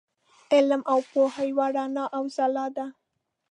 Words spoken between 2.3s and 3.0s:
ځلا ده.